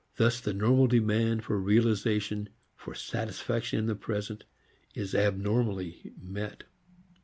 Thus 0.15 0.41
the 0.41 0.51
normal 0.51 0.87
demand 0.87 1.43
for 1.43 1.59
realization, 1.59 2.49
for 2.75 2.95
satisfaction 2.95 3.77
in 3.77 3.85
the 3.85 3.93
present, 3.93 4.45
is 4.95 5.13
abnormally 5.13 6.13
met. 6.19 6.63